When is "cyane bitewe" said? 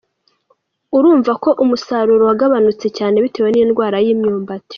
2.97-3.49